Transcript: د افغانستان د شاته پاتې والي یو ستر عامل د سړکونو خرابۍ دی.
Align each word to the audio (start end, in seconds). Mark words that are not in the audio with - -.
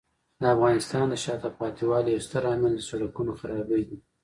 د 0.41 0.43
افغانستان 0.55 1.05
د 1.09 1.15
شاته 1.23 1.49
پاتې 1.59 1.83
والي 1.89 2.09
یو 2.13 2.25
ستر 2.27 2.43
عامل 2.49 2.73
د 2.75 2.81
سړکونو 2.89 3.31
خرابۍ 3.39 3.81
دی. 3.89 3.97